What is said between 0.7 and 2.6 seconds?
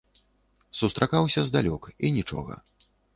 Сустракаўся здалёк, і нічога.